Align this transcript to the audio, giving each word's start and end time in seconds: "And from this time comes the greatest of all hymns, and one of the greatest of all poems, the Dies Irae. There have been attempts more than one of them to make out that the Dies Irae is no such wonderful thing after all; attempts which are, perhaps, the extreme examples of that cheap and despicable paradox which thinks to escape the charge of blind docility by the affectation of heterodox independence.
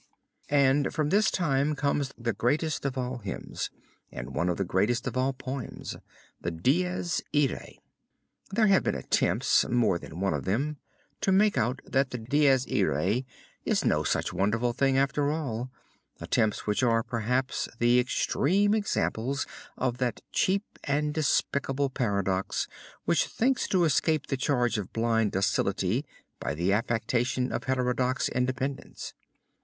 "And 0.49 0.91
from 0.91 1.09
this 1.09 1.29
time 1.29 1.75
comes 1.75 2.11
the 2.17 2.33
greatest 2.33 2.85
of 2.85 2.97
all 2.97 3.19
hymns, 3.19 3.69
and 4.11 4.33
one 4.33 4.49
of 4.49 4.57
the 4.57 4.63
greatest 4.65 5.05
of 5.05 5.15
all 5.15 5.31
poems, 5.31 5.95
the 6.41 6.49
Dies 6.49 7.21
Irae. 7.35 7.79
There 8.49 8.65
have 8.65 8.81
been 8.83 8.95
attempts 8.95 9.63
more 9.67 9.99
than 9.99 10.19
one 10.19 10.33
of 10.33 10.45
them 10.45 10.77
to 11.21 11.31
make 11.31 11.55
out 11.55 11.81
that 11.85 12.09
the 12.09 12.17
Dies 12.17 12.65
Irae 12.65 13.27
is 13.63 13.85
no 13.85 14.01
such 14.01 14.33
wonderful 14.33 14.73
thing 14.73 14.97
after 14.97 15.29
all; 15.29 15.69
attempts 16.19 16.65
which 16.65 16.81
are, 16.81 17.03
perhaps, 17.03 17.69
the 17.77 17.99
extreme 17.99 18.73
examples 18.73 19.45
of 19.77 19.99
that 19.99 20.21
cheap 20.31 20.63
and 20.83 21.13
despicable 21.13 21.91
paradox 21.91 22.67
which 23.05 23.27
thinks 23.27 23.67
to 23.67 23.83
escape 23.83 24.25
the 24.25 24.35
charge 24.37 24.79
of 24.79 24.91
blind 24.93 25.31
docility 25.33 26.03
by 26.39 26.55
the 26.55 26.73
affectation 26.73 27.51
of 27.51 27.65
heterodox 27.65 28.29
independence. 28.29 29.13